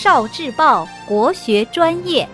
[0.00, 2.28] 少智报国学专业。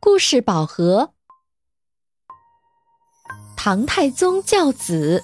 [0.00, 1.10] 故事宝盒：
[3.58, 5.22] 唐太宗教子。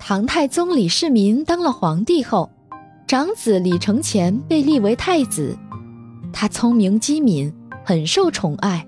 [0.00, 2.50] 唐太宗李世民当了皇帝后，
[3.06, 5.56] 长子李承乾被立为太子。
[6.32, 8.84] 他聪明机敏，很受宠爱。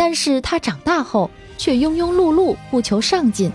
[0.00, 3.52] 但是他长大后却庸庸碌碌，不求上进，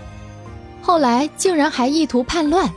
[0.80, 2.72] 后来竟然还意图叛乱。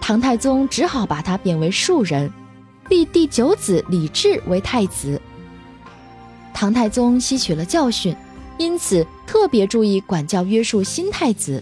[0.00, 2.32] 唐太宗只好把他贬为庶人，
[2.88, 5.20] 立第九子李治为太子。
[6.54, 8.14] 唐太宗吸取了教训，
[8.56, 11.60] 因此特别注意管教约束新太子。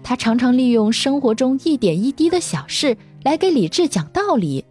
[0.00, 4.64] 他常常利用生活中一点一滴的小事来给李治讲道理。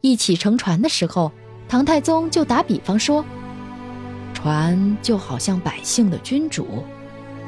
[0.00, 1.30] 一起乘船的时候，
[1.68, 3.22] 唐太宗就打比方说。
[4.42, 6.82] 船就好像百姓的君主，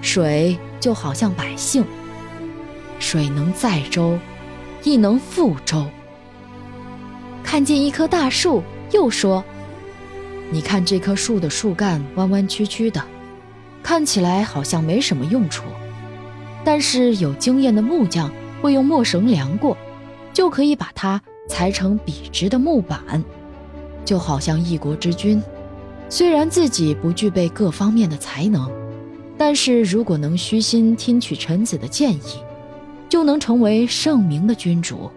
[0.00, 1.84] 水就好像百姓。
[3.00, 4.16] 水能载舟，
[4.84, 5.84] 亦能覆舟。
[7.42, 9.42] 看见一棵大树，又说
[10.52, 13.04] ：“你看这棵树的树干弯弯曲曲的，
[13.82, 15.64] 看起来好像没什么用处，
[16.62, 18.30] 但是有经验的木匠
[18.62, 19.76] 会用磨绳量过，
[20.32, 23.24] 就可以把它裁成笔直的木板，
[24.04, 25.42] 就好像一国之君。”
[26.14, 28.70] 虽然自己不具备各方面的才能，
[29.36, 32.40] 但是如果能虚心听取臣子的建议，
[33.08, 35.10] 就能成为圣明的君主。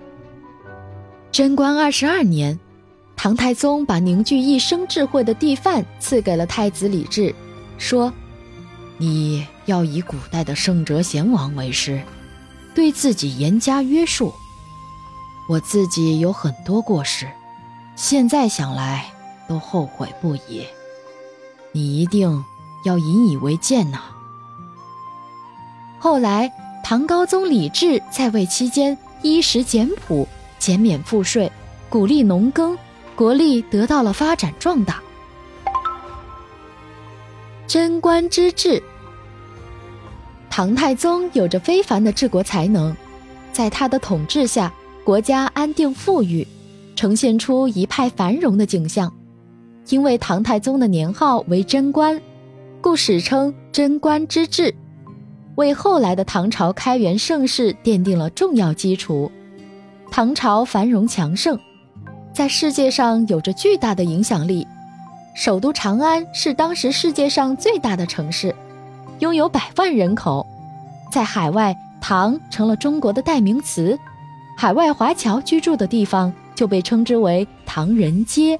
[1.31, 2.59] 贞观二十二年，
[3.15, 7.31] 唐太宗把凝聚一生智慧的帝范赐给了太子李治，
[7.77, 8.11] 说
[8.97, 12.01] ：“你要以古代的圣哲贤王为师，
[12.73, 14.33] 对自己严加约束。
[15.47, 17.27] 我自己有很多过失，
[17.95, 19.05] 现在想来
[19.47, 20.65] 都后悔不已。”
[21.77, 22.43] 你一定
[22.85, 23.99] 要引以为鉴呐！
[25.99, 26.51] 后来，
[26.83, 30.27] 唐高宗李治在位期间，衣食简朴，
[30.57, 31.51] 减免赋税，
[31.87, 32.75] 鼓励农耕，
[33.15, 34.99] 国力得到了发展壮大。
[37.67, 38.81] 贞观之治，
[40.49, 42.97] 唐太宗有着非凡的治国才能，
[43.53, 44.73] 在他的统治下，
[45.03, 46.47] 国家安定富裕，
[46.95, 49.13] 呈现出一派繁荣的景象。
[49.89, 52.19] 因为唐太宗的年号为贞观，
[52.81, 54.73] 故史称贞观之治，
[55.55, 59.31] 为后来的唐朝开元盛世奠定了重要基础。
[60.11, 61.57] 唐朝繁荣强盛，
[62.33, 64.67] 在世界上有着巨大的影响力。
[65.35, 68.53] 首都长安是当时世界上最大的城市，
[69.19, 70.45] 拥有百万人口。
[71.11, 73.97] 在海外，唐成了中国的代名词，
[74.57, 78.59] 海外华侨居住的地方就被称之为唐人街。